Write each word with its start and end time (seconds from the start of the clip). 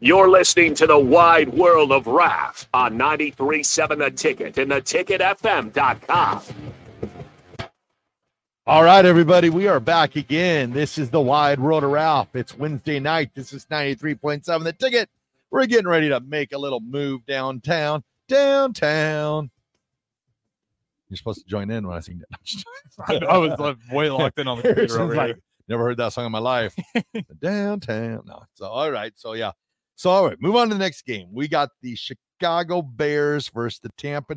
You're 0.00 0.28
listening 0.28 0.74
to 0.74 0.86
the 0.86 0.98
wide 0.98 1.48
world 1.48 1.90
of 1.90 2.06
Raf 2.06 2.68
on 2.74 2.98
93.7 2.98 3.96
The 3.96 4.10
Ticket 4.10 4.58
and 4.58 4.70
theticketfm.com. 4.70 6.42
All 8.66 8.84
right, 8.84 9.04
everybody, 9.06 9.48
we 9.48 9.68
are 9.68 9.80
back 9.80 10.16
again. 10.16 10.72
This 10.72 10.98
is 10.98 11.08
the 11.08 11.20
wide 11.20 11.58
world 11.58 11.82
of 11.82 11.90
Ralph. 11.90 12.28
It's 12.34 12.54
Wednesday 12.58 13.00
night. 13.00 13.30
This 13.34 13.54
is 13.54 13.64
93.7 13.66 14.64
The 14.64 14.72
Ticket. 14.74 15.08
We're 15.50 15.64
getting 15.64 15.88
ready 15.88 16.10
to 16.10 16.20
make 16.20 16.52
a 16.52 16.58
little 16.58 16.80
move 16.80 17.24
downtown. 17.24 18.04
Downtown. 18.28 19.50
You're 21.08 21.16
supposed 21.16 21.38
to 21.38 21.46
join 21.46 21.70
in 21.70 21.86
when 21.86 21.96
I 21.96 22.00
sing 22.00 22.20
I, 23.06 23.14
I 23.14 23.38
was 23.38 23.58
like, 23.58 23.76
way 23.90 24.10
locked 24.10 24.38
in 24.38 24.46
on 24.46 24.58
the 24.58 24.62
computer 24.74 24.80
Harrison's 24.80 25.00
over 25.00 25.14
like, 25.14 25.38
never 25.68 25.84
heard 25.84 25.96
that 25.96 26.12
song 26.12 26.26
in 26.26 26.32
my 26.32 26.38
life. 26.38 26.74
downtown. 27.40 28.24
No. 28.26 28.42
So, 28.52 28.66
all 28.66 28.90
right. 28.90 29.12
So, 29.16 29.32
yeah. 29.32 29.52
So, 29.96 30.10
all 30.10 30.26
right, 30.26 30.40
move 30.40 30.56
on 30.56 30.68
to 30.68 30.74
the 30.74 30.78
next 30.78 31.06
game. 31.06 31.28
We 31.32 31.48
got 31.48 31.70
the 31.82 31.96
Chicago 31.96 32.82
Bears 32.82 33.48
versus 33.48 33.80
the 33.82 33.90
Tampa 33.96 34.36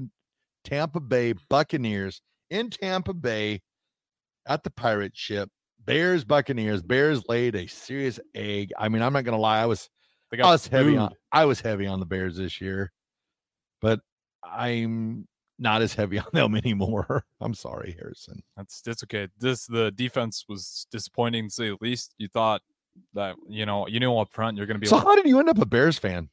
Tampa 0.63 0.99
Bay 0.99 1.33
Buccaneers 1.49 2.21
in 2.49 2.69
Tampa 2.69 3.13
Bay 3.13 3.61
at 4.47 4.63
the 4.63 4.69
pirate 4.69 5.15
ship. 5.15 5.49
Bears 5.85 6.23
Buccaneers. 6.23 6.81
Bears 6.81 7.23
laid 7.27 7.55
a 7.55 7.67
serious 7.67 8.19
egg. 8.35 8.71
I 8.77 8.89
mean, 8.89 9.01
I'm 9.01 9.13
not 9.13 9.25
gonna 9.25 9.37
lie. 9.37 9.59
I 9.59 9.65
was 9.65 9.89
I 10.33 10.51
was 10.51 10.67
heavy 10.67 10.95
on. 10.95 11.11
I 11.31 11.45
was 11.45 11.59
heavy 11.59 11.87
on 11.87 11.99
the 11.99 12.05
Bears 12.05 12.37
this 12.37 12.61
year, 12.61 12.91
but 13.81 13.99
I'm 14.43 15.27
not 15.57 15.81
as 15.81 15.93
heavy 15.93 16.19
on 16.19 16.29
them 16.31 16.55
anymore. 16.55 17.25
I'm 17.41 17.53
sorry, 17.53 17.97
Harrison. 17.99 18.41
That's 18.55 18.81
that's 18.81 19.03
okay. 19.03 19.27
This 19.39 19.65
the 19.65 19.91
defense 19.91 20.45
was 20.47 20.87
disappointing 20.91 21.47
to 21.47 21.53
say 21.53 21.69
the 21.69 21.77
least. 21.81 22.13
You 22.17 22.27
thought 22.27 22.61
that 23.13 23.35
you 23.47 23.65
know 23.65 23.87
you 23.87 23.99
knew 23.99 24.15
up 24.17 24.31
front 24.31 24.57
you're 24.57 24.65
going 24.65 24.75
to 24.75 24.79
be. 24.79 24.87
So, 24.87 24.97
able- 24.97 25.07
how 25.07 25.15
did 25.15 25.25
you 25.25 25.39
end 25.39 25.49
up 25.49 25.57
a 25.59 25.65
Bears 25.65 25.97
fan? 25.99 26.29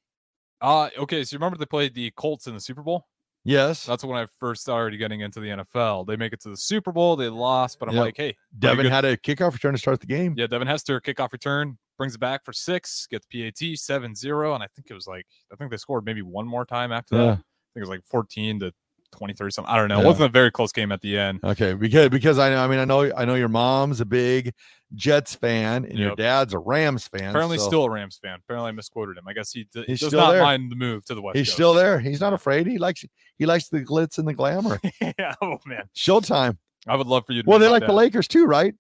uh 0.61 0.89
okay. 0.98 1.23
So 1.25 1.34
you 1.34 1.39
remember 1.39 1.59
they 1.59 1.66
played 1.66 1.95
the 1.95 2.11
Colts 2.16 2.47
in 2.47 2.55
the 2.55 2.61
Super 2.61 2.83
Bowl? 2.83 3.06
Yes, 3.45 3.86
That's 3.86 4.03
when 4.03 4.19
I 4.19 4.27
first 4.41 4.62
started 4.62 4.97
getting 4.97 5.20
into 5.20 5.39
the 5.39 5.48
NFL. 5.48 6.05
They 6.08 6.17
make 6.17 6.33
it 6.33 6.41
to 6.41 6.48
the 6.48 6.56
Super 6.56 6.91
Bowl. 6.91 7.14
They 7.14 7.28
lost, 7.28 7.78
but 7.78 7.89
I'm 7.89 7.95
Yep. 7.95 8.05
like, 8.05 8.17
hey, 8.17 8.34
Devin 8.58 8.84
good. 8.86 8.91
had 8.92 9.05
a 9.05 9.17
kickoff 9.17 9.53
return 9.53 9.73
to 9.73 9.78
start 9.78 10.00
the 10.00 10.06
game. 10.08 10.34
yeah, 10.36 10.48
Devin 10.48 10.67
Hester 10.67 11.00
kickoff 11.00 11.31
return 11.31 11.78
brings 11.97 12.17
it 12.17 12.19
back 12.19 12.45
for 12.45 12.53
six, 12.53 13.06
gets 13.08 13.25
PAT 13.27 13.55
7-0, 13.77 14.55
and 14.55 14.64
I 14.64 14.67
think 14.75 14.89
it 14.91 14.95
was 14.95 15.06
like 15.06 15.27
I 15.53 15.56
think 15.56 15.70
they 15.70 15.77
scored 15.77 16.05
maybe 16.05 16.23
one 16.23 16.47
more 16.48 16.64
time 16.64 16.91
after 16.91 17.17
that. 17.17 17.28
I 17.28 17.34
think 17.34 17.45
it 17.77 17.80
was 17.80 17.89
like 17.89 18.05
14 18.06 18.61
to 18.61 18.73
23 19.17 19.50
something. 19.50 19.72
I 19.72 19.77
don't 19.77 19.89
know. 19.89 20.00
It 20.00 20.05
wasn't 20.06 20.27
a 20.27 20.33
very 20.33 20.50
close 20.50 20.72
game 20.72 20.92
at 20.92 21.00
the 21.00 21.19
end. 21.19 21.41
Okay, 21.42 21.75
because 21.75 22.09
because 22.11 22.39
I 22.39 22.50
know 22.50 22.62
I 22.62 22.69
mean 22.69 22.78
I 22.78 22.84
know 22.84 23.11
I 23.17 23.25
know 23.25 23.34
your 23.34 23.48
mom's 23.48 24.00
a 24.00 24.05
big 24.05 24.53
Jets 24.95 25.34
fan 25.34 25.84
and 25.84 25.98
your 25.98 26.14
dad's 26.14 26.55
a 26.55 26.58
Rams 26.58 27.08
fan. 27.08 27.31
Apparently, 27.31 27.58
so 27.58 27.67
still 27.67 27.84
a 27.84 27.91
Rams 27.91 28.19
fan. 28.23 28.39
Apparently, 28.45 28.69
I 28.69 28.73
misquoted 28.73 29.17
him. 29.19 29.25
I 29.27 29.33
guess 29.33 29.50
he, 29.50 29.67
he 29.75 29.83
He's 29.86 30.00
does 30.00 30.08
still 30.11 30.20
not 30.20 30.33
there. 30.33 30.42
mind 30.42 30.70
the 30.70 30.77
move 30.77 31.05
to 31.06 31.14
the 31.14 31.23
West. 31.23 31.36
he's 31.36 31.48
Coast. 31.48 31.55
still 31.55 31.75
there. 31.75 31.98
He's 31.98 32.20
not 32.20 32.33
afraid. 32.33 32.67
He 32.67 32.78
likes 32.78 33.05
he 33.39 33.47
likes 33.47 33.69
the 33.69 33.81
glitz 33.81 34.19
and 34.19 34.28
the 34.28 34.34
glamour. 34.34 34.78
yeah. 35.00 35.34
Oh 35.42 35.58
man, 35.67 35.89
Showtime. 35.97 36.56
I 36.86 36.95
would 36.95 37.08
love 37.08 37.27
for 37.27 37.33
you. 37.33 37.42
to 37.42 37.51
Well, 37.51 37.58
they 37.58 37.67
like 37.69 37.84
the. 37.84 37.92
Lakers 37.92 38.28
too, 38.28 38.47
right? 38.47 38.75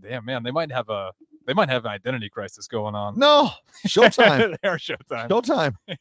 Damn 0.00 0.24
man, 0.24 0.42
they 0.42 0.50
might 0.50 0.72
have 0.72 0.88
a 0.88 1.12
they 1.46 1.54
might 1.54 1.68
have 1.68 1.84
an 1.84 1.90
identity 1.92 2.28
crisis 2.28 2.66
going 2.66 2.94
on. 2.94 3.18
No, 3.18 3.50
Showtime. 3.86 4.56
they 4.62 4.68
are 4.68 4.78
Showtime. 4.78 5.28
Showtime. 5.28 5.74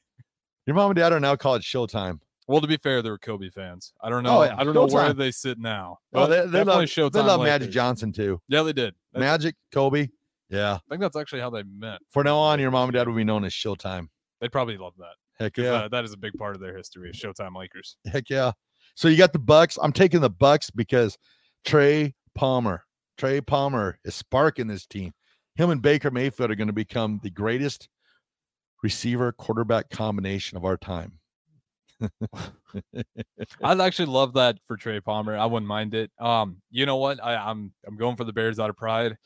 Your 0.65 0.75
mom 0.75 0.91
and 0.91 0.97
dad 0.97 1.11
are 1.13 1.19
now 1.19 1.35
called 1.35 1.61
Showtime. 1.61 2.19
Well, 2.47 2.59
to 2.61 2.67
be 2.67 2.77
fair, 2.77 3.01
they 3.01 3.09
were 3.09 3.17
Kobe 3.17 3.49
fans. 3.49 3.93
I 4.01 4.09
don't 4.09 4.23
know. 4.23 4.39
Oh, 4.39 4.43
yeah, 4.43 4.55
I 4.57 4.63
don't 4.63 4.73
know 4.73 4.87
where 4.87 5.13
they 5.13 5.31
sit 5.31 5.59
now. 5.59 5.99
Oh, 6.13 6.21
but 6.21 6.27
they, 6.27 6.35
they 6.37 6.43
definitely 6.59 6.73
love 6.73 6.83
Showtime. 6.85 7.11
they 7.13 7.21
love 7.21 7.41
Magic 7.41 7.69
Johnson 7.71 8.11
too. 8.11 8.41
Yeah, 8.47 8.63
they 8.63 8.73
did. 8.73 8.93
That's- 9.13 9.31
Magic, 9.31 9.55
Kobe. 9.71 10.09
Yeah. 10.49 10.73
I 10.73 10.79
think 10.89 11.01
that's 11.01 11.15
actually 11.15 11.39
how 11.41 11.49
they 11.49 11.63
met. 11.63 11.99
For 12.09 12.23
now 12.23 12.37
on, 12.37 12.59
your 12.59 12.71
mom 12.71 12.89
and 12.89 12.93
dad 12.93 13.07
will 13.07 13.15
be 13.15 13.23
known 13.23 13.45
as 13.45 13.53
Showtime. 13.53 14.07
They'd 14.41 14.51
probably 14.51 14.77
love 14.77 14.93
that. 14.97 15.13
Heck 15.39 15.57
yeah. 15.57 15.71
uh, 15.73 15.87
that 15.87 16.03
is 16.03 16.11
a 16.13 16.17
big 16.17 16.33
part 16.33 16.55
of 16.55 16.61
their 16.61 16.75
history. 16.75 17.09
Is 17.09 17.15
Showtime 17.15 17.55
Lakers. 17.55 17.95
Heck 18.05 18.29
yeah. 18.29 18.51
So 18.95 19.07
you 19.07 19.17
got 19.17 19.31
the 19.33 19.39
Bucks. 19.39 19.79
I'm 19.81 19.93
taking 19.93 20.19
the 20.19 20.29
Bucks 20.29 20.69
because 20.69 21.17
Trey 21.63 22.15
Palmer, 22.35 22.83
Trey 23.17 23.39
Palmer 23.39 23.97
is 24.03 24.13
sparking 24.15 24.67
this 24.67 24.85
team. 24.85 25.13
Him 25.55 25.69
and 25.69 25.81
Baker 25.81 26.11
Mayfield 26.11 26.51
are 26.51 26.55
going 26.55 26.67
to 26.67 26.73
become 26.73 27.19
the 27.23 27.29
greatest 27.29 27.87
receiver 28.83 29.31
quarterback 29.31 29.89
combination 29.89 30.57
of 30.57 30.65
our 30.65 30.77
time. 30.77 31.19
I'd 33.63 33.79
actually 33.81 34.05
love 34.07 34.33
that 34.33 34.57
for 34.67 34.77
Trey 34.77 34.99
Palmer. 34.99 35.37
I 35.37 35.45
wouldn't 35.45 35.67
mind 35.67 35.93
it. 35.93 36.11
Um, 36.19 36.57
you 36.69 36.85
know 36.85 36.97
what? 36.97 37.23
I, 37.23 37.35
I'm 37.35 37.71
I'm 37.87 37.97
going 37.97 38.15
for 38.15 38.23
the 38.23 38.33
Bears 38.33 38.59
out 38.59 38.69
of 38.69 38.77
pride. 38.77 39.17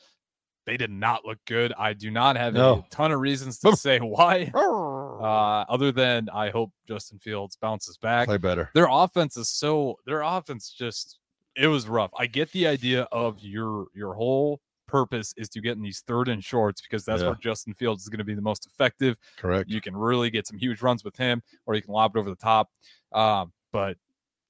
They 0.66 0.76
did 0.76 0.90
not 0.90 1.24
look 1.24 1.38
good. 1.46 1.72
I 1.78 1.92
do 1.92 2.10
not 2.10 2.36
have 2.36 2.54
No. 2.54 2.84
a 2.90 2.94
ton 2.94 3.12
of 3.12 3.20
reasons 3.20 3.60
to 3.60 3.76
say 3.76 3.98
why. 4.00 4.50
Uh, 4.54 5.64
other 5.72 5.92
than 5.92 6.28
I 6.32 6.50
hope 6.50 6.72
Justin 6.88 7.18
Fields 7.20 7.56
bounces 7.56 7.96
back. 7.98 8.26
Play 8.26 8.36
better. 8.38 8.70
Their 8.74 8.88
offense 8.90 9.36
is 9.36 9.48
so 9.48 9.96
their 10.06 10.22
offense 10.22 10.70
just 10.76 11.18
it 11.56 11.68
was 11.68 11.88
rough. 11.88 12.10
I 12.18 12.26
get 12.26 12.50
the 12.52 12.66
idea 12.66 13.02
of 13.12 13.38
your 13.40 13.86
your 13.94 14.14
whole 14.14 14.60
purpose 14.86 15.34
is 15.36 15.48
to 15.50 15.60
get 15.60 15.76
in 15.76 15.82
these 15.82 16.00
third 16.06 16.28
and 16.28 16.42
shorts 16.42 16.80
because 16.80 17.04
that's 17.04 17.22
Yeah. 17.22 17.28
where 17.28 17.38
Justin 17.40 17.74
Fields 17.74 18.02
is 18.02 18.08
going 18.08 18.18
to 18.18 18.24
be 18.24 18.34
the 18.34 18.42
most 18.42 18.66
effective. 18.66 19.16
Correct. 19.36 19.68
You 19.70 19.80
can 19.80 19.96
really 19.96 20.30
get 20.30 20.46
some 20.46 20.58
huge 20.58 20.82
runs 20.82 21.04
with 21.04 21.16
him, 21.16 21.42
or 21.66 21.74
you 21.74 21.82
can 21.82 21.92
lob 21.92 22.16
it 22.16 22.18
over 22.18 22.30
the 22.30 22.36
top. 22.36 22.70
Um, 23.12 23.52
but 23.72 23.96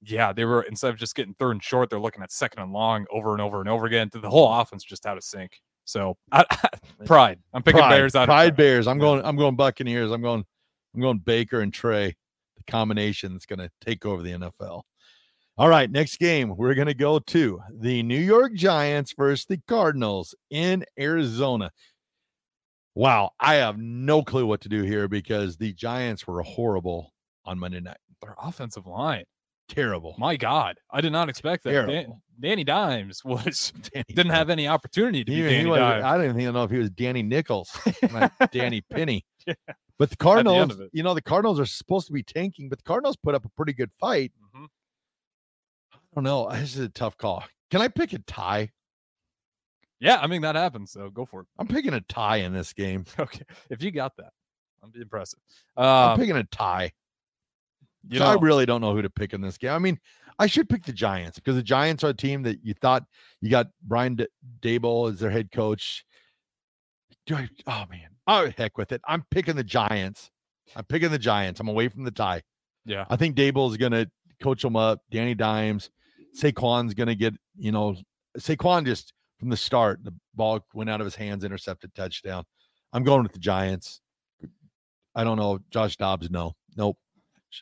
yeah, 0.03 0.31
they 0.31 0.45
were 0.45 0.61
instead 0.63 0.89
of 0.91 0.97
just 0.97 1.15
getting 1.15 1.33
third 1.35 1.51
and 1.51 1.63
short, 1.63 1.89
they're 1.89 1.99
looking 1.99 2.21
at 2.23 2.31
second 2.31 2.61
and 2.61 2.71
long 2.71 3.05
over 3.11 3.31
and 3.33 3.41
over 3.41 3.59
and 3.59 3.69
over 3.69 3.85
again. 3.85 4.09
The 4.13 4.29
whole 4.29 4.51
offense 4.53 4.83
just 4.83 5.05
out 5.05 5.17
of 5.17 5.23
sync. 5.23 5.59
So 5.85 6.17
I, 6.31 6.45
pride. 7.05 7.39
I'm 7.53 7.63
picking 7.63 7.79
Pride, 7.79 7.89
Bears 7.89 8.15
out. 8.15 8.23
of 8.23 8.27
Pride 8.27 8.55
Bears. 8.55 8.87
I'm 8.87 8.99
going. 8.99 9.23
I'm 9.25 9.35
going 9.37 9.55
Buccaneers. 9.55 10.11
I'm 10.11 10.21
going. 10.21 10.43
I'm 10.93 11.01
going 11.01 11.19
Baker 11.19 11.61
and 11.61 11.73
Trey. 11.73 12.15
The 12.57 12.63
combination 12.71 13.33
that's 13.33 13.45
going 13.45 13.59
to 13.59 13.69
take 13.81 14.05
over 14.05 14.21
the 14.21 14.31
NFL. 14.31 14.83
All 15.59 15.69
right, 15.69 15.89
next 15.89 16.19
game 16.19 16.55
we're 16.55 16.75
going 16.75 16.87
to 16.87 16.93
go 16.93 17.17
to 17.17 17.59
the 17.79 18.03
New 18.03 18.19
York 18.19 18.53
Giants 18.53 19.13
versus 19.17 19.45
the 19.45 19.57
Cardinals 19.67 20.35
in 20.51 20.85
Arizona. 20.99 21.71
Wow, 22.93 23.31
I 23.39 23.55
have 23.55 23.77
no 23.79 24.21
clue 24.21 24.45
what 24.45 24.61
to 24.61 24.69
do 24.69 24.83
here 24.83 25.07
because 25.07 25.57
the 25.57 25.73
Giants 25.73 26.27
were 26.27 26.43
horrible 26.43 27.11
on 27.45 27.57
Monday 27.57 27.79
night. 27.79 27.97
Their 28.21 28.35
offensive 28.39 28.85
line. 28.85 29.23
Terrible. 29.67 30.15
My 30.19 30.37
God, 30.37 30.77
I 30.91 31.01
did 31.01 31.11
not 31.11 31.27
expect 31.27 31.63
that. 31.63 31.87
Dan- 31.87 32.21
Danny 32.39 32.63
Dimes 32.63 33.25
was 33.25 33.73
Danny 33.93 34.05
didn't 34.09 34.31
have 34.31 34.51
any 34.51 34.67
opportunity 34.67 35.23
to 35.23 35.31
be 35.31 35.41
Danny 35.41 35.69
was- 35.69 35.79
Dimes. 35.79 36.03
I 36.03 36.17
didn't 36.19 36.39
even 36.39 36.53
know 36.53 36.63
if 36.65 36.71
he 36.71 36.77
was 36.77 36.91
Danny 36.91 37.23
Nichols, 37.23 37.75
not 38.11 38.31
Danny 38.51 38.81
Penny. 38.81 39.25
Yeah. 39.47 39.55
But 39.99 40.11
the 40.11 40.17
Cardinals, 40.17 40.79
it. 40.79 40.89
you 40.93 41.01
know, 41.01 41.15
the 41.15 41.21
Cardinals 41.23 41.59
are 41.59 41.65
supposed 41.65 42.05
to 42.07 42.13
be 42.13 42.21
tanking, 42.21 42.69
but 42.69 42.77
the 42.77 42.83
Cardinals 42.83 43.17
put 43.17 43.33
up 43.33 43.43
a 43.45 43.49
pretty 43.49 43.73
good 43.73 43.89
fight. 43.99 44.31
Mhm. 44.39 44.46
I 46.17 46.19
don't 46.19 46.23
know. 46.23 46.49
This 46.59 46.73
is 46.75 46.79
a 46.79 46.89
tough 46.89 47.15
call. 47.17 47.43
Can 47.69 47.81
I 47.81 47.87
pick 47.89 48.13
a 48.13 48.19
tie? 48.19 48.71
Yeah, 49.99 50.17
I 50.21 50.27
mean 50.27 50.41
that 50.41 50.55
happens. 50.55 50.91
So 50.91 51.09
go 51.09 51.25
for 51.25 51.41
it. 51.41 51.47
I'm 51.59 51.67
picking 51.67 51.93
a 51.93 52.01
tie 52.01 52.37
in 52.37 52.53
this 52.53 52.73
game. 52.73 53.05
Okay, 53.19 53.43
if 53.69 53.81
you 53.83 53.91
got 53.91 54.15
that, 54.17 54.31
I'm 54.83 54.91
impressive. 54.99 55.39
I'm 55.75 56.11
Um, 56.11 56.19
picking 56.19 56.37
a 56.37 56.43
tie. 56.45 56.91
you 58.09 58.17
So 58.19 58.25
know, 58.25 58.31
I 58.31 58.35
really 58.41 58.65
don't 58.65 58.81
know 58.81 58.93
who 58.93 59.01
to 59.01 59.09
pick 59.09 59.33
in 59.33 59.41
this 59.41 59.57
game. 59.57 59.71
I 59.71 59.79
mean, 59.79 59.99
I 60.39 60.47
should 60.47 60.69
pick 60.69 60.85
the 60.85 60.93
Giants 60.93 61.37
because 61.39 61.55
the 61.55 61.63
Giants 61.63 62.03
are 62.03 62.09
a 62.09 62.13
team 62.13 62.43
that 62.43 62.59
you 62.63 62.73
thought 62.75 63.03
you 63.41 63.49
got 63.49 63.67
Brian 63.83 64.15
D- 64.15 64.27
Daboll 64.61 65.11
as 65.11 65.19
their 65.19 65.31
head 65.31 65.51
coach. 65.51 66.05
Do 67.25 67.35
I, 67.35 67.49
oh 67.67 67.85
man, 67.89 68.09
oh 68.27 68.49
heck 68.57 68.77
with 68.77 68.91
it. 68.91 69.01
I'm 69.07 69.23
picking 69.31 69.55
the 69.55 69.63
Giants. 69.63 70.29
I'm 70.75 70.85
picking 70.85 71.11
the 71.11 71.19
Giants. 71.19 71.59
I'm 71.59 71.67
away 71.67 71.87
from 71.89 72.03
the 72.03 72.11
tie. 72.11 72.41
yeah, 72.85 73.05
I 73.09 73.15
think 73.17 73.35
Daboll 73.35 73.69
is 73.71 73.77
going 73.77 73.91
to 73.93 74.09
coach 74.41 74.61
them 74.61 74.75
up. 74.75 75.01
Danny 75.11 75.33
Dimes, 75.33 75.89
Saquon's 76.37 76.93
going 76.93 77.07
to 77.07 77.15
get 77.15 77.33
you 77.57 77.71
know 77.71 77.95
Saquon 78.37 78.85
just 78.85 79.13
from 79.39 79.49
the 79.49 79.57
start 79.57 80.03
the 80.03 80.13
ball 80.35 80.59
went 80.73 80.89
out 80.89 81.01
of 81.01 81.05
his 81.05 81.15
hands, 81.15 81.43
intercepted 81.43 81.93
touchdown. 81.95 82.43
I'm 82.93 83.03
going 83.03 83.23
with 83.23 83.33
the 83.33 83.39
Giants. 83.39 84.01
I 85.15 85.23
don't 85.23 85.37
know 85.37 85.59
Josh 85.71 85.95
Dobbs. 85.97 86.29
No, 86.29 86.53
nope. 86.75 86.97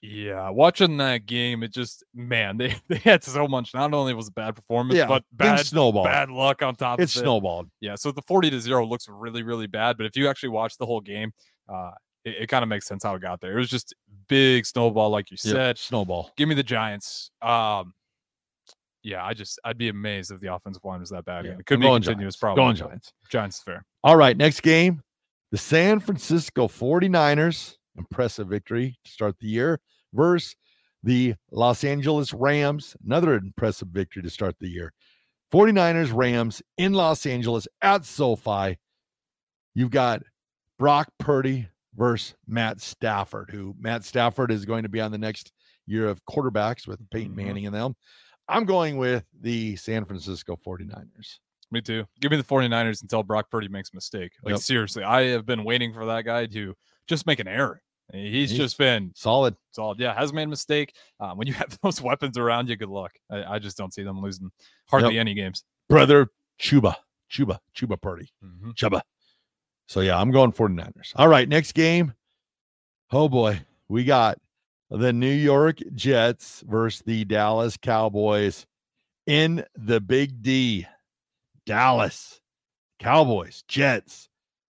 yeah. 0.01 0.49
Watching 0.49 0.97
that 0.97 1.25
game, 1.25 1.63
it 1.63 1.71
just 1.73 2.03
man, 2.13 2.57
they 2.57 2.75
they 2.89 2.97
had 2.97 3.23
so 3.23 3.47
much. 3.47 3.73
Not 3.73 3.93
only 3.93 4.13
was 4.13 4.27
it 4.27 4.35
bad 4.35 4.55
performance, 4.55 4.97
Yeah, 4.97 5.07
but 5.07 5.23
bad 5.31 5.65
snowball. 5.65 6.03
bad 6.03 6.29
luck 6.29 6.61
on 6.61 6.75
top 6.75 6.99
It's 6.99 7.15
of 7.15 7.21
it. 7.21 7.23
snowballed. 7.23 7.69
Yeah, 7.79 7.95
so 7.95 8.11
the 8.11 8.21
40 8.23 8.49
to 8.51 8.59
0 8.59 8.85
looks 8.85 9.07
really, 9.09 9.43
really 9.43 9.67
bad. 9.67 9.97
But 9.97 10.05
if 10.05 10.15
you 10.17 10.27
actually 10.27 10.49
watch 10.49 10.77
the 10.77 10.85
whole 10.85 11.01
game, 11.01 11.31
uh, 11.69 11.91
it, 12.25 12.35
it 12.41 12.47
kind 12.47 12.63
of 12.63 12.69
makes 12.69 12.87
sense 12.87 13.03
how 13.03 13.15
it 13.15 13.21
got 13.21 13.39
there. 13.41 13.53
It 13.53 13.59
was 13.59 13.69
just 13.69 13.93
big 14.27 14.65
snowball, 14.65 15.09
like 15.09 15.31
you 15.31 15.37
Yeah, 15.43 15.51
said. 15.53 15.77
snowball. 15.77 16.31
Give 16.35 16.49
me 16.49 16.55
the 16.55 16.63
Giants. 16.63 17.31
Um, 17.41 17.93
yeah, 19.05 19.23
I 19.23 19.33
just 19.33 19.59
I'd 19.63 19.77
be 19.77 19.89
amazed 19.89 20.31
if 20.31 20.39
the 20.41 20.53
offensive 20.53 20.83
line 20.83 20.99
was 20.99 21.11
that 21.11 21.25
bad. 21.25 21.45
Yeah. 21.45 21.51
It 21.59 21.65
could 21.65 21.75
I'm 21.75 21.81
be 21.81 21.87
going 21.87 22.01
continuous 22.01 22.35
Giants. 22.35 22.37
problem. 22.37 22.65
Going 22.65 22.75
Giants. 22.75 23.13
Giants 23.29 23.57
is 23.57 23.63
fair. 23.63 23.85
All 24.03 24.17
right, 24.17 24.35
next 24.35 24.61
game. 24.61 25.01
The 25.51 25.57
San 25.59 25.99
Francisco 25.99 26.67
49ers, 26.67 27.75
impressive 27.97 28.47
victory 28.47 28.97
to 29.05 29.11
start 29.11 29.35
the 29.39 29.47
year, 29.47 29.79
versus 30.13 30.55
the 31.03 31.35
Los 31.51 31.83
Angeles 31.83 32.33
Rams, 32.33 32.95
another 33.05 33.35
impressive 33.35 33.89
victory 33.89 34.23
to 34.23 34.29
start 34.29 34.55
the 34.59 34.67
year. 34.67 34.91
49ers 35.53 36.11
Rams 36.13 36.61
in 36.77 36.93
Los 36.93 37.25
Angeles 37.27 37.67
at 37.83 38.03
SoFi. 38.05 38.77
You've 39.75 39.91
got 39.91 40.23
Brock 40.79 41.09
Purdy 41.19 41.67
versus 41.95 42.33
Matt 42.47 42.81
Stafford, 42.81 43.49
who 43.51 43.75
Matt 43.79 44.03
Stafford 44.03 44.51
is 44.51 44.65
going 44.65 44.83
to 44.83 44.89
be 44.89 44.99
on 44.99 45.11
the 45.11 45.17
next 45.17 45.51
year 45.85 46.07
of 46.07 46.19
quarterbacks 46.25 46.87
with 46.87 46.99
Peyton 47.11 47.33
Mhm. 47.33 47.35
Manning 47.45 47.65
and 47.67 47.75
them. 47.75 47.95
I'm 48.47 48.65
going 48.65 48.97
with 48.97 49.23
the 49.41 49.75
San 49.75 50.05
Francisco 50.05 50.57
49ers. 50.65 51.39
Me 51.71 51.81
too. 51.81 52.05
Give 52.21 52.29
me 52.31 52.37
the 52.37 52.43
49ers 52.43 53.01
until 53.01 53.23
Brock 53.23 53.49
Purdy 53.49 53.67
makes 53.67 53.89
a 53.91 53.95
mistake. 53.95 54.31
Like 54.43 54.51
Yep. 54.53 54.59
seriously, 54.61 55.03
I 55.03 55.23
have 55.29 55.45
been 55.45 55.63
waiting 55.63 55.93
for 55.93 56.05
that 56.05 56.23
guy 56.23 56.45
to 56.45 56.75
just 57.07 57.25
make 57.25 57.39
an 57.39 57.47
error. 57.47 57.81
He's, 58.13 58.51
He's- 58.51 58.57
just 58.61 58.77
been 58.77 59.11
Solid. 59.15 59.55
solid. 59.71 59.99
Yeah, 59.99 60.13
has 60.13 60.31
made 60.31 60.43
a 60.43 60.47
mistake. 60.47 60.93
Um, 61.19 61.37
when 61.39 61.47
you 61.47 61.53
have 61.53 61.75
those 61.83 62.01
weapons 62.01 62.37
around 62.37 62.69
you, 62.69 62.75
good 62.75 62.89
luck. 62.89 63.11
I, 63.31 63.55
I 63.55 63.59
just 63.59 63.77
don't 63.77 63.91
see 63.93 64.03
them 64.03 64.21
losing 64.21 64.51
hardly 64.87 65.17
any 65.17 65.33
games. 65.33 65.63
Brother 65.89 66.27
Chubba, 66.61 66.95
Chubba, 67.31 67.57
Chubba 67.75 67.99
Purdy, 67.99 68.29
Chubba. 68.75 69.01
So 69.87 70.01
yeah, 70.01 70.19
I'm 70.19 70.29
going 70.31 70.51
49ers. 70.51 71.13
All 71.15 71.27
right, 71.27 71.49
next 71.49 71.71
game. 71.73 72.13
Oh 73.11 73.27
boy, 73.27 73.59
we 73.89 74.03
got 74.03 74.37
the 74.89 75.11
New 75.13 75.31
York 75.31 75.79
Jets 75.93 76.63
versus 76.67 77.01
the 77.05 77.25
Dallas 77.25 77.77
Cowboys 77.77 78.65
in 79.25 79.63
the 79.75 79.99
Big 79.99 80.41
D. 80.41 80.87
Dallas 81.65 82.39
Cowboys, 82.99 83.63
Jets. 83.67 84.29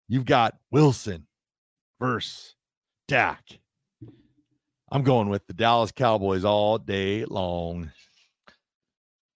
You've 0.08 0.24
got 0.24 0.56
Wilson 0.70 1.26
versus 2.00 2.54
Dak. 3.08 3.58
I'm 4.90 5.02
going 5.02 5.28
with 5.28 5.46
the 5.46 5.54
Dallas 5.54 5.90
Cowboys 5.90 6.44
all 6.44 6.78
day 6.78 7.24
long. 7.24 7.90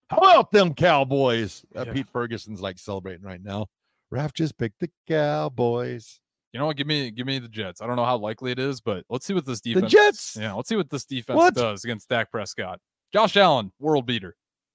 How 0.09 0.19
about 0.19 0.53
them 0.53 0.75
Cowboys? 0.75 1.65
Uh, 1.75 1.85
Yeah. 1.87 1.93
Pete 1.93 2.09
Ferguson's 2.13 2.61
like 2.61 2.79
celebrating 2.79 3.25
right 3.27 3.43
now. 3.43 3.67
Raf 4.11 4.33
just 4.33 4.57
picked 4.57 4.79
the 4.81 4.91
Cowboys. 5.09 6.21
You 6.53 6.61
know 6.61 6.67
what? 6.67 6.77
Give 6.77 6.87
me 6.87 7.11
give 7.11 7.27
me 7.27 7.39
the 7.39 7.49
Jets. 7.49 7.83
I 7.83 7.87
don't 7.87 7.97
know 7.97 8.05
how 8.05 8.17
likely 8.17 8.51
it 8.53 8.59
is, 8.59 8.81
but 8.81 9.05
let's 9.11 9.27
see 9.27 9.35
what 9.35 9.45
this 9.45 9.61
defense. 9.61 9.85
The. 9.85 9.89
Jets. 9.91 10.37
Yeah, 10.41 10.55
let's 10.55 10.69
see 10.69 10.77
what 10.77 10.89
this 10.89 11.05
defense 11.05 11.37
What? 11.37 11.55
does 11.55 11.85
against 11.85 12.09
Dak 12.09 12.31
Prescott. 12.31 12.81
Josh 13.13 13.37
Allen, 13.37 13.71
world 13.79 14.07
beater, 14.07 14.35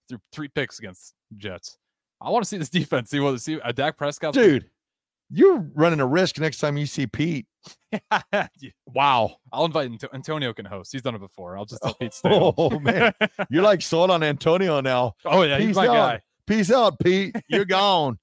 threw 0.09 0.19
three 0.31 0.47
picks 0.49 0.79
against 0.79 1.13
Jets. 1.37 1.77
I 2.21 2.29
want 2.29 2.43
to 2.43 2.47
see 2.49 2.57
this 2.57 2.69
defense. 2.69 3.09
See 3.09 3.19
what 3.19 3.39
see 3.41 3.59
uh, 3.59 3.71
Dak 3.71 3.97
Prescott. 3.97 4.33
Dude, 4.35 4.69
you're 5.31 5.59
running 5.73 5.99
a 5.99 6.05
risk 6.05 6.39
next 6.39 6.59
time 6.59 6.77
you 6.77 6.85
see 6.85 7.07
Pete. 7.07 7.47
Wow. 8.87 9.37
I'll 9.51 9.65
invite 9.65 9.89
Anto- 9.89 10.09
Antonio 10.13 10.53
can 10.53 10.65
host. 10.65 10.91
He's 10.91 11.01
done 11.01 11.15
it 11.15 11.19
before. 11.19 11.57
I'll 11.57 11.65
just 11.65 11.81
tell 11.81 11.95
Pete 11.95 12.13
stay. 12.13 12.29
Oh, 12.31 12.79
man. 12.79 13.13
You're 13.49 13.63
like 13.63 13.81
sold 13.81 14.11
on 14.11 14.21
Antonio 14.21 14.81
now. 14.81 15.13
oh 15.25 15.41
yeah, 15.43 15.57
he's 15.57 15.75
my 15.75 15.87
out. 15.87 15.93
guy. 15.93 16.21
Peace 16.45 16.71
out, 16.71 16.99
Pete. 16.99 17.35
You're 17.47 17.65
gone. 17.65 18.19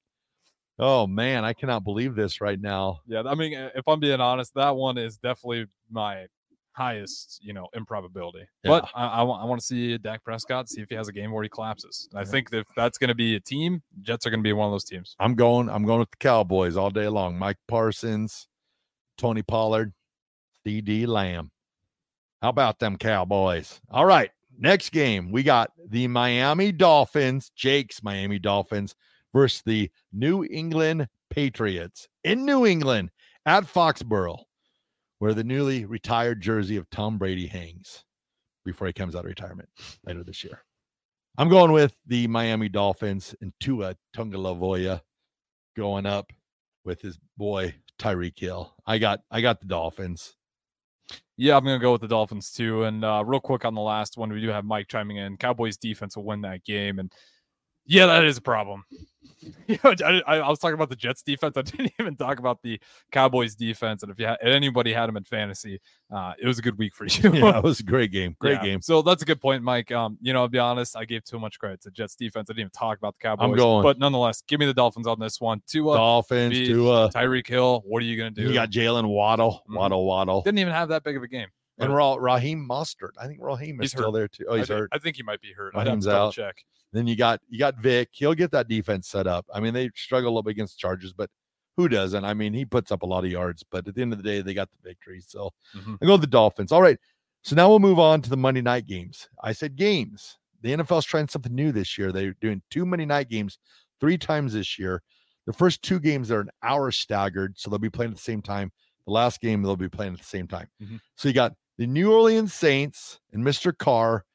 Oh 0.83 1.07
man, 1.07 1.45
I 1.45 1.53
cannot 1.53 1.85
believe 1.85 2.15
this 2.15 2.41
right 2.41 2.59
now. 2.59 3.01
Yeah, 3.07 3.23
I 3.27 3.35
mean, 3.35 3.53
if 3.53 3.87
I'm 3.87 4.01
being 4.01 4.21
honest, 4.21 4.55
that 4.55 4.75
one 4.75 4.97
is 4.97 5.19
definitely 5.19 5.67
my 5.91 6.27
highest, 6.73 7.39
you 7.43 7.53
know, 7.53 7.69
improbability. 7.75 8.47
But 8.65 8.89
I, 8.95 9.07
I, 9.07 9.23
want 9.23 9.61
to 9.61 9.67
see 9.67 9.99
Dak 9.99 10.25
Prescott 10.25 10.71
see 10.71 10.81
if 10.81 10.89
he 10.89 10.95
has 10.95 11.09
a 11.09 11.13
game 11.13 11.33
where 11.33 11.43
he 11.43 11.49
collapses. 11.51 12.09
And 12.11 12.19
I 12.19 12.23
Yeah. 12.23 12.31
think 12.31 12.49
if 12.53 12.67
that's 12.75 12.97
going 12.97 13.09
to 13.09 13.15
be 13.15 13.37
a 13.37 13.41
team, 13.41 13.83
Jets 14.01 14.27
are 14.27 14.31
going 14.31 14.41
to 14.41 14.45
be 14.45 14.55
one 14.55 14.69
of 14.69 14.73
those 14.73 14.85
teams. 14.85 15.17
I'm 15.19 15.35
going, 15.35 15.69
I'm 15.69 15.85
going 15.85 15.99
with 16.01 16.11
the 16.11 16.17
Cowboys 16.17 16.79
all 16.79 16.91
day 16.91 17.09
long. 17.09 17.39
Mike 17.39 17.59
Parsons, 17.69 18.49
Tony 19.19 19.43
Pollard, 19.43 19.93
CeeDee 20.67 21.07
Lamb. 21.07 21.51
How 22.41 22.49
about 22.49 22.79
them 22.79 22.97
Cowboys? 22.97 23.81
All 23.91 24.07
right. 24.07 24.31
Next 24.59 24.91
game, 24.91 25.31
we 25.31 25.43
got 25.43 25.73
the 25.89 26.07
Miami 26.07 26.73
Dolphins, 26.73 27.51
Jake's 27.55 28.03
Miami 28.03 28.39
Dolphins 28.39 28.95
versus 29.33 29.63
the 29.65 29.91
New 30.13 30.45
England 30.45 31.09
Patriots 31.31 32.09
in 32.25 32.45
New 32.45 32.67
England 32.67 33.11
at 33.47 33.65
Foxborough, 33.65 34.43
where 35.19 35.35
the 35.35 35.45
newly 35.45 35.85
retired 35.85 36.41
jersey 36.41 36.77
of 36.77 36.89
Tom 36.91 37.19
Brady 37.19 37.47
hangs 37.47 38.05
before 38.65 38.87
he 38.87 38.93
comes 38.93 39.15
out 39.15 39.21
of 39.21 39.27
retirement 39.27 39.69
later 40.05 40.25
this 40.25 40.45
year. 40.45 40.63
I'm 41.39 41.49
going 41.49 41.73
with 41.73 41.95
the 42.07 42.27
Miami 42.27 42.69
Dolphins 42.69 43.35
and 43.41 43.53
Tua 43.61 43.95
Tagovailoa 44.15 45.01
going 45.77 46.07
up 46.07 46.33
with 46.85 47.01
his 47.01 47.19
boy 47.37 47.75
Tyreek 47.99 48.39
Hill. 48.39 48.75
I 48.87 48.99
got 48.99 49.21
I 49.31 49.41
got 49.41 49.61
the 49.61 49.67
Dolphins. 49.67 50.35
Yeah, 51.37 51.57
I'm 51.57 51.65
to 51.65 51.79
go 51.79 51.93
with 51.93 52.03
the 52.03 52.09
Dolphins 52.09 52.51
too. 52.51 52.85
And 52.85 53.05
uh, 53.05 53.23
real 53.25 53.41
quick 53.41 53.65
on 53.65 53.75
the 53.75 53.81
last 53.81 54.19
one, 54.19 54.31
we 54.31 54.41
do 54.41 54.49
have 54.49 54.65
Mike 54.65 54.89
chiming 54.89 55.17
in. 55.17 55.37
Cowboys 55.39 55.77
defense 55.77 56.17
will 56.17 56.25
win 56.25 56.43
that 56.43 56.65
game. 56.65 56.99
And 56.99 57.11
yeah, 57.91 58.07
that 58.07 58.25
is 58.25 58.39
a 58.39 58.43
problem. 58.43 58.85
You 59.67 59.79
know, 59.83 59.95
I, 60.05 60.21
I, 60.27 60.39
I 60.41 60.49
was 60.51 60.59
talking 60.59 60.75
about 60.75 60.91
the 60.91 60.97
Jets 60.97 61.23
defense. 61.23 61.57
I 61.57 61.63
didn't 61.63 61.93
even 61.99 62.15
talk 62.15 62.39
about 62.41 62.61
the 62.63 62.79
Cowboys 63.11 63.55
defense. 63.55 64.03
And 64.03 64.13
if 64.13 64.19
you 64.19 64.27
had, 64.27 64.37
anybody 64.43 64.93
had 64.93 65.07
them 65.07 65.17
in 65.17 65.25
fantasy, 65.25 65.81
uh, 66.15 66.35
it 66.39 66.47
was 66.47 66.59
a 66.59 66.63
good 66.63 66.77
week 66.77 66.95
for 66.95 67.07
you. 67.07 67.33
Yeah, 67.33 67.57
it 67.57 67.65
was 67.65 67.81
a 67.81 67.85
great 67.85 68.11
game. 68.13 68.37
Great 68.39 68.59
Yeah, 68.59 68.65
game. 68.65 68.83
So 68.83 69.01
that's 69.01 69.23
a 69.23 69.25
good 69.25 69.41
point, 69.41 69.63
Mike. 69.63 69.93
Um, 69.93 70.19
you 70.21 70.35
know, 70.35 70.41
I'll 70.41 70.49
be 70.49 70.59
honest, 70.59 70.95
I 70.97 71.07
gave 71.07 71.25
too 71.25 71.39
much 71.39 71.59
credit 71.59 71.81
to 71.83 71.91
Jets 71.91 72.17
defense. 72.17 72.51
I 72.51 72.53
didn't 72.53 72.61
even 72.61 72.71
talk 72.73 72.99
about 72.99 73.15
the 73.15 73.23
Cowboys. 73.23 73.45
I'm 73.45 73.57
going. 73.57 73.83
But 73.83 73.99
nonetheless, 73.99 74.43
give 74.47 74.61
me 74.61 74.67
the 74.67 74.75
Dolphins 74.75 75.07
on 75.07 75.19
this 75.19 75.41
one. 75.41 75.63
Tua, 75.67 75.97
Dolphins, 75.97 76.51
Beast, 76.51 76.71
Tua. 76.73 77.11
Tyreek 77.11 77.47
Hill. 77.47 77.83
What 77.87 78.03
are 78.03 78.07
you 78.07 78.19
going 78.19 78.35
to 78.35 78.43
do? 78.43 78.49
You 78.49 78.53
got 78.55 78.71
Jaylen 78.71 79.09
Waddle, 79.09 79.63
Mhm. 79.71 79.77
Waddle, 79.77 80.05
Waddle, 80.05 80.43
Didn't 80.43 80.59
even 80.59 80.75
have 80.75 80.91
that 80.91 81.03
big 81.03 81.17
of 81.17 81.23
a 81.23 81.29
game. 81.29 81.49
And 81.81 81.95
Ra- 81.95 82.15
Raheem 82.17 82.67
Mostert. 82.69 83.11
I 83.21 83.27
think 83.27 83.39
Raheem 83.43 83.81
is 83.81 83.85
He's 83.85 83.91
still 83.93 84.13
hurt. 84.13 84.19
there 84.19 84.29
too. 84.29 84.45
Oh, 84.49 84.57
he's 84.57 84.71
I, 84.71 84.75
hurt. 84.75 84.91
I 84.93 84.99
think 84.99 85.17
he 85.17 85.23
might 85.23 85.41
be 85.41 85.53
hurt. 85.53 85.75
I'd 85.75 85.79
have 85.79 85.85
to 85.87 85.91
Raheem's 85.91 86.07
out. 86.09 86.33
check. 86.35 86.57
Then 86.93 87.07
you 87.07 87.17
got 87.17 87.41
you 87.49 87.59
got 87.59 87.77
Vic. 87.79 88.09
He'll 88.13 88.35
get 88.35 88.51
that 88.53 88.69
defense 88.69 89.09
set 89.09 89.27
up. 89.27 89.47
I 89.55 89.61
mean, 89.61 89.75
they 89.75 89.91
struggle 89.95 90.29
a 90.29 90.33
little 90.33 90.43
bit 90.43 90.51
against 90.53 90.79
Chargers, 90.79 91.13
but 91.13 91.31
who 91.77 91.89
doesn't? 91.89 92.25
I 92.25 92.35
mean, 92.35 92.53
he 92.53 92.65
puts 92.65 92.91
up 92.91 93.03
a 93.03 93.07
lot 93.07 93.25
of 93.25 93.31
yards, 93.31 93.63
but 93.71 93.87
at 93.87 93.95
the 93.95 94.03
end 94.03 94.13
of 94.13 94.19
the 94.19 94.25
day, 94.25 94.43
they 94.43 94.55
got 94.55 94.69
the 94.71 94.89
victory. 94.89 95.21
So 95.21 95.51
Mhm. 95.77 95.99
I 96.03 96.07
go 96.07 96.17
the 96.17 96.27
Dolphins. 96.27 96.73
All 96.73 96.83
right. 96.83 96.99
So 97.43 97.55
now 97.57 97.69
we'll 97.69 97.79
move 97.79 97.99
on 97.99 98.21
to 98.23 98.29
the 98.31 98.37
Monday 98.37 98.61
night 98.61 98.87
games. 98.87 99.29
I 99.43 99.53
said 99.53 99.77
games. 99.77 100.37
The 100.63 100.73
NFL's 100.73 101.07
trying 101.07 101.29
something 101.29 101.55
new 101.55 101.73
this 101.73 101.97
year. 101.97 102.13
They're 102.13 102.35
doing 102.41 102.61
two 102.71 102.85
Monday 102.85 103.07
night 103.07 103.31
games 103.31 103.57
three 103.99 104.19
times 104.19 104.53
this 104.53 104.79
year. 104.79 105.03
The 105.47 105.53
first 105.55 105.81
two 105.83 105.99
games 106.01 106.31
are 106.31 106.41
an 106.41 106.51
hour 106.63 106.91
staggered, 106.91 107.59
so 107.59 107.71
they'll 107.71 107.79
be 107.79 107.89
playing 107.89 108.11
at 108.11 108.17
the 108.19 108.23
same 108.23 108.43
time. 108.43 108.71
The 109.07 109.13
last 109.13 109.41
game 109.41 109.63
they'll 109.63 109.75
be 109.77 109.89
playing 109.89 110.13
at 110.13 110.19
the 110.19 110.25
same 110.27 110.47
time. 110.47 110.69
Mhm. 110.83 111.01
So 111.17 111.29
you 111.29 111.35
got 111.35 111.55
the 111.81 111.87
New 111.87 112.13
Orleans 112.13 112.53
Saints 112.53 113.21
and 113.33 113.43
Mr. 113.43 113.77
Carr 113.77 114.27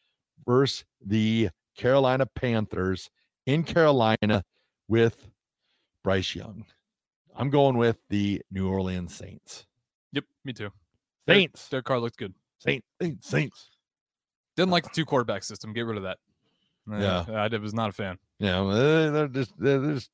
versus 0.48 0.84
the 1.06 1.50
Carolina 1.78 2.26
Panthers 2.26 3.12
in 3.46 3.64
Carolina 3.64 4.44
with 4.88 5.28
Bryce 6.04 6.34
Young. 6.34 6.66
I'm 7.36 7.52
going 7.52 7.78
with 7.78 7.98
the 8.10 8.42
New 8.50 8.68
Orleans 8.68 9.14
Saints. 9.14 9.68
Yep, 10.14 10.24
me 10.44 10.54
too. 10.54 10.72
Saints. 11.30 11.68
Their 11.68 11.84
Carr 11.84 12.00
looked 12.00 12.18
good. 12.18 12.34
Saints. 12.58 12.88
Saints. 13.00 13.30
Saints. 13.30 13.70
Didn't 14.58 14.72
like 14.72 14.86
the 14.86 14.90
two 14.90 15.06
quarterback 15.06 15.44
system. 15.44 15.72
Get 15.72 15.86
rid 15.86 15.98
of 15.98 16.04
that. 16.04 16.18
Eh, 16.94 17.00
Yeah. 17.00 17.26
I 17.30 17.48
did- 17.48 17.62
was 17.62 17.76
not 17.76 17.92
a 17.92 17.94
fan. 17.94 18.18
Yeah, 18.40 18.64
they're 18.74 19.12
they're 19.12 19.28
just 19.28 19.54
they're 19.60 19.94
just 19.94 20.10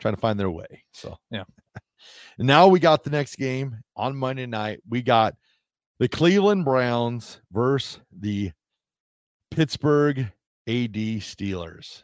trying 0.00 0.14
to 0.14 0.20
find 0.20 0.36
their 0.40 0.50
way. 0.50 0.82
So 0.92 1.16
Yeah. 1.30 1.44
Now 2.38 2.66
we 2.66 2.80
got 2.80 3.04
the 3.04 3.10
next 3.10 3.36
game 3.36 3.76
on 3.94 4.16
Monday 4.16 4.46
night. 4.46 4.80
We 4.88 5.00
got 5.02 5.36
the 6.02 6.08
Cleveland 6.08 6.64
Browns 6.64 7.40
versus 7.52 8.00
the 8.10 8.50
Pittsburgh 9.52 10.18
AD 10.66 10.96
Steelers. 11.22 12.02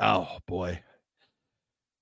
Oh 0.00 0.38
boy. 0.46 0.80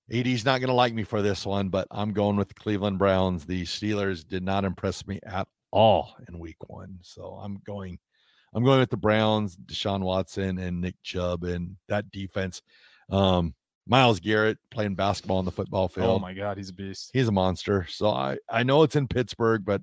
AD's 0.09 0.45
not 0.45 0.61
going 0.61 0.69
to 0.69 0.73
like 0.73 0.93
me 0.93 1.03
for 1.03 1.21
this 1.21 1.45
one, 1.45 1.67
but 1.67 1.85
I'm 1.91 2.13
going 2.13 2.37
with 2.37 2.47
the 2.47 2.53
Cleveland 2.53 2.97
Browns. 2.97 3.45
The 3.45 3.63
Steelers 3.63 4.25
did 4.25 4.41
not 4.41 4.63
impress 4.63 5.05
me 5.05 5.19
at 5.25 5.49
all 5.71 6.15
in 6.29 6.39
week 6.39 6.55
one. 6.67 6.99
So 7.01 7.41
I'm 7.43 7.59
going 7.65 7.99
I'm 8.53 8.63
going 8.63 8.79
with 8.79 8.89
the 8.89 8.95
Browns, 8.95 9.57
Deshaun 9.57 9.99
Watson 9.99 10.59
and 10.59 10.79
Nick 10.79 10.95
Chubb 11.03 11.43
and 11.43 11.75
that 11.89 12.09
defense. 12.09 12.61
Um, 13.09 13.53
Myles 13.85 14.21
Garrett 14.21 14.59
playing 14.71 14.95
basketball 14.95 15.39
on 15.39 15.45
the 15.45 15.51
football 15.51 15.89
field. 15.89 16.07
Oh 16.07 16.19
my 16.19 16.33
god, 16.33 16.55
he's 16.55 16.69
a 16.69 16.73
beast. 16.73 17.11
He's 17.11 17.27
a 17.27 17.33
monster. 17.33 17.85
So 17.89 18.11
I, 18.11 18.37
I 18.49 18.63
know 18.63 18.83
it's 18.83 18.95
in 18.95 19.09
Pittsburgh, 19.09 19.65
but 19.65 19.81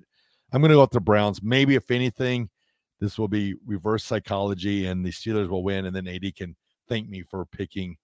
I'm 0.54 0.61
going 0.61 0.70
to 0.70 0.76
go 0.76 0.82
with 0.82 0.90
the 0.90 1.00
Browns. 1.00 1.42
Maybe 1.42 1.75
if 1.75 1.90
anything, 1.90 2.49
this 3.00 3.18
will 3.18 3.26
be 3.26 3.56
reverse 3.66 4.04
psychology 4.04 4.87
and 4.87 5.04
the 5.04 5.11
Steelers 5.11 5.49
will 5.49 5.64
win. 5.64 5.87
And 5.87 5.96
then 5.96 6.06
AD 6.06 6.37
can 6.37 6.54
thank 6.88 7.08
me 7.08 7.23
for 7.23 7.44
picking 7.44 7.96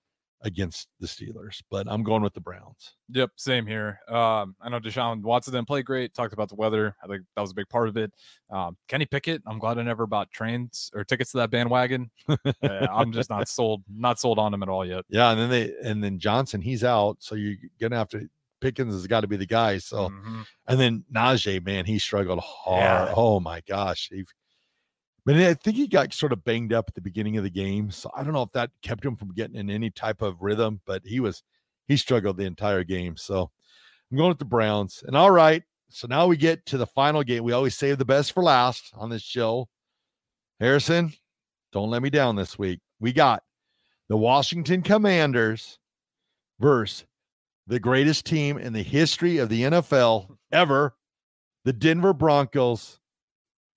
against 0.42 0.88
the 0.98 1.06
Steelers. 1.06 1.62
But 1.70 1.86
I'm 1.88 2.02
going 2.02 2.24
with 2.24 2.34
the 2.34 2.40
Browns. 2.40 2.96
Yep, 3.10 3.30
same 3.36 3.68
here. 3.68 4.00
Um, 4.08 4.56
I 4.60 4.68
know 4.68 4.80
Deshaun 4.80 5.22
Watson 5.22 5.54
didn't 5.54 5.68
play 5.68 5.82
great. 5.82 6.12
Talked 6.12 6.32
about 6.32 6.48
the 6.48 6.56
weather. 6.56 6.96
I 7.04 7.06
think 7.06 7.22
that 7.36 7.40
was 7.40 7.52
a 7.52 7.54
big 7.54 7.68
part 7.68 7.88
of 7.88 7.96
it. 7.96 8.12
Um, 8.50 8.76
Kenny 8.88 9.06
Pickett. 9.06 9.42
I'm 9.46 9.60
glad 9.60 9.78
I 9.78 9.82
never 9.82 10.08
bought 10.08 10.32
trains 10.32 10.90
or 10.92 11.04
tickets 11.04 11.30
to 11.32 11.38
that 11.38 11.50
bandwagon. 11.50 12.10
Uh, 12.62 12.86
I'm 12.90 13.12
just 13.12 13.30
not 13.30 13.48
sold. 13.48 13.82
Not 13.88 14.18
sold 14.18 14.38
on 14.38 14.52
him 14.52 14.62
at 14.62 14.68
all 14.68 14.84
yet. 14.84 15.04
Yeah. 15.08 15.30
And 15.30 15.40
then 15.40 15.50
they, 15.50 15.72
and 15.84 16.02
then 16.02 16.18
Johnson, 16.18 16.60
he's 16.60 16.82
out. 16.84 17.18
So 17.20 17.36
you're 17.36 17.56
going 17.80 17.92
to 17.92 17.96
have 17.96 18.08
to, 18.10 18.28
Pickens 18.60 18.94
has 18.94 19.06
got 19.06 19.20
to 19.22 19.28
be 19.28 19.36
the 19.36 19.46
guy. 19.46 19.78
So, 19.78 20.08
Mhm. 20.08 20.46
And 20.66 20.80
then 20.80 21.04
Najee, 21.12 21.64
man, 21.64 21.84
he 21.86 21.98
struggled 21.98 22.40
hard. 22.40 23.08
Yeah. 23.08 23.14
Oh 23.16 23.40
my 23.40 23.60
gosh. 23.66 24.08
He, 24.12 24.24
but 25.24 25.36
I 25.36 25.54
think 25.54 25.76
he 25.76 25.86
got 25.86 26.12
sort 26.14 26.32
of 26.32 26.44
banged 26.44 26.72
up 26.72 26.86
at 26.88 26.94
the 26.94 27.00
beginning 27.00 27.36
of 27.36 27.44
the 27.44 27.50
game. 27.50 27.90
So 27.90 28.10
I 28.16 28.22
don't 28.22 28.32
know 28.32 28.42
if 28.42 28.52
that 28.52 28.70
kept 28.82 29.04
him 29.04 29.16
from 29.16 29.32
getting 29.34 29.56
in 29.56 29.70
any 29.70 29.90
type 29.90 30.22
of 30.22 30.40
rhythm, 30.40 30.80
but 30.86 31.02
he 31.04 31.20
was 31.20 31.42
he 31.88 31.96
struggled 31.96 32.36
the 32.36 32.44
entire 32.44 32.84
game. 32.84 33.16
So 33.16 33.50
I'm 34.10 34.16
going 34.16 34.28
with 34.28 34.38
the 34.38 34.44
Browns. 34.44 35.02
And 35.06 35.16
all 35.16 35.30
right, 35.30 35.62
So 35.88 36.06
now 36.06 36.26
we 36.28 36.36
get 36.36 36.64
to 36.66 36.78
the 36.78 36.86
final 36.86 37.22
game. 37.24 37.42
We 37.42 37.52
always 37.52 37.76
save 37.76 37.98
the 37.98 38.04
best 38.04 38.32
for 38.32 38.42
last 38.44 38.92
on 38.94 39.10
this 39.10 39.22
show. 39.22 39.68
Harrison, 40.60 41.12
don't 41.72 41.90
let 41.90 42.02
me 42.02 42.10
down 42.10 42.36
this 42.36 42.58
week. 42.58 42.80
We 43.00 43.12
got 43.12 43.42
the 44.08 44.16
Washington 44.16 44.82
Commanders 44.82 45.78
versus 46.60 47.06
the 47.70 47.78
greatest 47.78 48.26
team 48.26 48.58
in 48.58 48.72
the 48.72 48.82
history 48.82 49.38
of 49.38 49.48
the 49.48 49.62
NFL 49.62 50.36
ever, 50.50 50.96
the 51.64 51.72
Denver 51.72 52.12
Broncos 52.12 52.98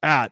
at 0.02 0.32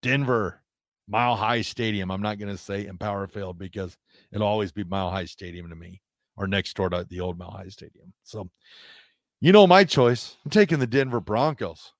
Denver 0.00 0.62
Mile 1.06 1.36
High 1.36 1.60
Stadium. 1.60 2.10
I'm 2.10 2.22
not 2.22 2.38
going 2.38 2.50
to 2.50 2.56
say 2.56 2.86
Empower 2.86 3.26
Field 3.26 3.58
because 3.58 3.98
it'll 4.32 4.46
always 4.46 4.72
be 4.72 4.82
Mile 4.82 5.10
High 5.10 5.26
Stadium 5.26 5.68
to 5.68 5.76
me 5.76 6.00
or 6.38 6.46
next 6.46 6.74
door 6.74 6.88
to 6.88 7.06
the 7.06 7.20
old 7.20 7.38
Mile 7.38 7.50
High 7.50 7.68
Stadium. 7.68 8.14
So, 8.24 8.48
you 9.42 9.52
know 9.52 9.66
my 9.66 9.84
choice. 9.84 10.38
I'm 10.46 10.50
taking 10.50 10.78
the 10.78 10.86
Denver 10.86 11.20
Broncos 11.20 11.92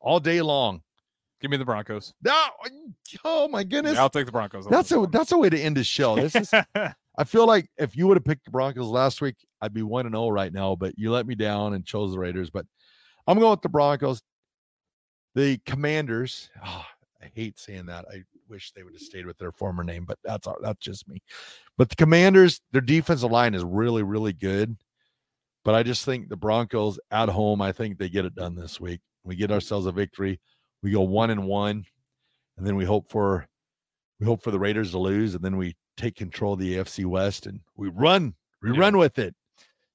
all 0.00 0.18
day 0.18 0.42
long. 0.42 0.82
Give 1.40 1.52
me 1.52 1.58
the 1.58 1.64
Broncos. 1.64 2.12
No, 2.24 2.48
oh 3.24 3.46
my 3.46 3.62
goodness. 3.62 3.94
Yeah, 3.94 4.02
I'll 4.02 4.10
take 4.10 4.26
the 4.26 4.32
Broncos. 4.32 4.66
on 4.66 4.72
That's 4.72 4.90
a 4.90 5.06
that's 5.12 5.30
a 5.30 5.38
way 5.38 5.48
to 5.48 5.56
end 5.56 5.76
the 5.76 5.84
show. 5.84 6.16
This 6.16 6.34
is 6.34 6.52
I 7.18 7.24
feel 7.24 7.46
like 7.46 7.68
if 7.76 7.96
you 7.96 8.06
would 8.06 8.16
have 8.16 8.24
picked 8.24 8.44
the 8.44 8.52
Broncos 8.52 8.86
last 8.86 9.20
week, 9.20 9.34
I'd 9.60 9.74
be 9.74 9.82
one 9.82 10.06
and 10.06 10.14
zero 10.14 10.28
right 10.28 10.52
now. 10.52 10.76
But 10.76 10.96
you 10.96 11.10
let 11.10 11.26
me 11.26 11.34
down 11.34 11.74
and 11.74 11.84
chose 11.84 12.12
the 12.12 12.18
Raiders. 12.18 12.48
But 12.48 12.64
I'm 13.26 13.40
going 13.40 13.50
with 13.50 13.62
the 13.62 13.68
Broncos. 13.68 14.22
The 15.34 15.58
Commanders. 15.66 16.48
ah, 16.62 16.88
I 17.20 17.26
hate 17.34 17.58
saying 17.58 17.86
that. 17.86 18.04
I 18.10 18.22
wish 18.48 18.70
they 18.70 18.84
would 18.84 18.94
have 18.94 19.02
stayed 19.02 19.26
with 19.26 19.36
their 19.36 19.50
former 19.50 19.82
name, 19.82 20.04
but 20.04 20.18
that's 20.22 20.46
that's 20.62 20.78
just 20.78 21.08
me. 21.08 21.20
But 21.76 21.90
the 21.90 21.96
Commanders, 21.96 22.60
their 22.70 22.80
defensive 22.80 23.30
line 23.30 23.54
is 23.54 23.64
really 23.64 24.04
really 24.04 24.32
good. 24.32 24.76
But 25.64 25.74
I 25.74 25.82
just 25.82 26.04
think 26.04 26.28
the 26.28 26.36
Broncos 26.36 27.00
at 27.10 27.28
home. 27.28 27.60
I 27.60 27.72
think 27.72 27.98
they 27.98 28.08
get 28.08 28.24
it 28.24 28.36
done 28.36 28.54
this 28.54 28.80
week. 28.80 29.00
We 29.24 29.34
get 29.34 29.50
ourselves 29.50 29.86
a 29.86 29.92
victory. 29.92 30.40
We 30.82 30.92
go 30.92 31.02
one 31.02 31.30
and 31.30 31.46
one, 31.46 31.84
and 32.56 32.66
then 32.66 32.76
we 32.76 32.84
hope 32.84 33.10
for 33.10 33.48
we 34.20 34.26
hope 34.26 34.42
for 34.42 34.52
the 34.52 34.58
Raiders 34.58 34.92
to 34.92 34.98
lose, 34.98 35.34
and 35.34 35.44
then 35.44 35.56
we 35.56 35.74
take 35.98 36.14
control 36.16 36.54
of 36.54 36.60
the 36.60 36.76
AFC 36.76 37.04
West 37.04 37.46
and 37.46 37.60
we 37.76 37.88
run, 37.88 38.34
we 38.62 38.72
Yeah. 38.72 38.78
run 38.80 38.96
with 38.96 39.18
it 39.18 39.34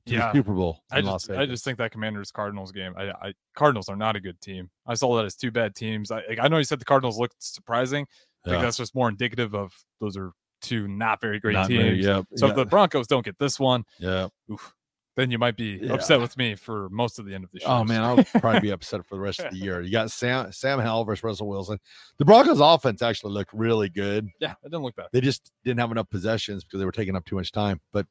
Yeah. 0.05 0.27
the 0.31 0.37
Super 0.39 0.53
Bowl. 0.53 0.83
I 0.91 1.01
just, 1.01 1.31
I 1.31 1.45
just 1.47 1.63
think 1.63 1.77
that 1.79 1.91
Commanders 1.91 2.29
Cardinals 2.31 2.71
game. 2.71 2.93
I, 2.97 3.09
I 3.11 3.33
Cardinals 3.55 3.89
are 3.89 3.95
not 3.95 4.15
a 4.15 4.19
good 4.19 4.39
team. 4.41 4.69
I 4.85 4.93
saw 4.93 5.15
that 5.17 5.25
as 5.25 5.35
two 5.35 5.49
bad 5.49 5.73
teams. 5.75 6.11
I, 6.11 6.21
I 6.41 6.47
know 6.49 6.57
you 6.57 6.63
said 6.63 6.79
the 6.79 6.85
Cardinals 6.85 7.17
looked 7.17 7.41
surprising. 7.41 8.05
I 8.45 8.49
think 8.49 8.59
Yeah. 8.59 8.65
that's 8.65 8.77
just 8.77 8.93
more 8.93 9.09
indicative 9.09 9.55
of 9.55 9.73
those 10.01 10.15
are 10.17 10.31
two 10.61 10.87
not 10.87 11.19
very 11.21 11.39
great 11.39 11.53
Not 11.53 11.67
teams. 11.67 11.83
very- 11.83 12.03
yeah, 12.03 12.21
So 12.35 12.45
yeah, 12.45 12.51
if 12.51 12.55
the 12.57 12.65
Broncos 12.65 13.07
don't 13.07 13.25
get 13.25 13.37
this 13.39 13.59
one, 13.59 13.83
yeah. 13.99 14.27
oof, 14.51 14.73
then 15.15 15.29
you 15.31 15.37
might 15.37 15.55
be 15.55 15.79
Yeah. 15.81 15.93
upset 15.93 16.19
with 16.19 16.35
me 16.37 16.55
for 16.55 16.89
most 16.89 17.19
of 17.19 17.25
the 17.25 17.33
end 17.35 17.43
of 17.43 17.51
the 17.51 17.59
show. 17.59 17.67
Oh 17.67 17.83
man, 17.83 18.01
I'll 18.01 18.23
probably 18.41 18.59
be 18.61 18.71
upset 18.71 19.05
for 19.05 19.15
the 19.15 19.21
rest 19.21 19.39
of 19.41 19.51
the 19.51 19.57
year. 19.57 19.81
You 19.81 19.91
got 19.91 20.11
Sam 20.11 20.51
Sam 20.51 20.79
Howell 20.79 21.05
versus 21.05 21.23
Russell 21.23 21.47
Wilson. 21.47 21.79
The 22.17 22.25
Broncos 22.25 22.59
offense 22.59 23.01
actually 23.01 23.33
looked 23.33 23.53
really 23.53 23.89
good. 23.89 24.27
yeah, 24.39 24.51
it 24.51 24.65
didn't 24.65 24.81
look 24.83 24.95
bad. 24.95 25.07
They 25.11 25.21
just 25.21 25.51
didn't 25.63 25.79
have 25.79 25.91
enough 25.91 26.09
possessions 26.09 26.63
because 26.63 26.79
they 26.79 26.85
were 26.85 26.91
taking 26.91 27.15
up 27.15 27.25
too 27.25 27.35
much 27.35 27.51
time. 27.51 27.79
But 27.91 28.07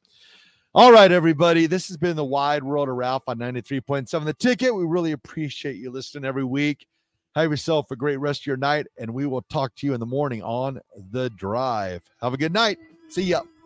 all 0.75 0.91
right, 0.91 1.11
everybody, 1.11 1.67
this 1.67 1.87
has 1.89 1.97
been 1.97 2.15
the 2.15 2.25
wide 2.25 2.63
world 2.63 2.89
of 2.89 2.95
Ralph 2.95 3.23
on 3.27 3.37
93.7 3.37 4.25
the 4.25 4.33
ticket. 4.33 4.73
We 4.73 4.85
really 4.85 5.11
appreciate 5.11 5.75
you 5.75 5.91
listening 5.91 6.25
every 6.25 6.43
week. 6.45 6.87
Have 7.35 7.51
yourself 7.51 7.91
a 7.91 7.95
great 7.95 8.17
rest 8.17 8.41
of 8.41 8.45
your 8.47 8.57
night, 8.57 8.87
and 8.97 9.13
we 9.13 9.25
will 9.27 9.41
talk 9.43 9.75
to 9.75 9.85
you 9.87 9.93
in 9.93 9.99
the 9.99 10.05
morning 10.05 10.41
on 10.41 10.79
the 11.11 11.29
drive. 11.31 12.01
Have 12.21 12.33
a 12.33 12.37
good 12.37 12.53
night. 12.53 12.77
See 13.09 13.23
ya. 13.23 13.41